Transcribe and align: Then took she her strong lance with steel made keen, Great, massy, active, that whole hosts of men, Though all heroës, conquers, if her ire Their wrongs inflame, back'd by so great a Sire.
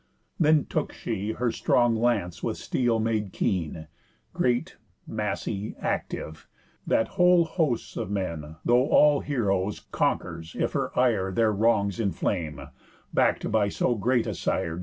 Then 0.39 0.65
took 0.65 0.93
she 0.93 1.33
her 1.33 1.51
strong 1.51 1.95
lance 1.95 2.41
with 2.41 2.57
steel 2.57 2.97
made 2.97 3.31
keen, 3.31 3.85
Great, 4.33 4.77
massy, 5.05 5.75
active, 5.79 6.47
that 6.87 7.07
whole 7.09 7.45
hosts 7.45 7.95
of 7.97 8.09
men, 8.09 8.55
Though 8.65 8.87
all 8.89 9.21
heroës, 9.23 9.81
conquers, 9.91 10.55
if 10.57 10.71
her 10.71 10.91
ire 10.97 11.31
Their 11.31 11.51
wrongs 11.51 11.99
inflame, 11.99 12.61
back'd 13.13 13.51
by 13.51 13.69
so 13.69 13.93
great 13.93 14.25
a 14.25 14.33
Sire. 14.33 14.79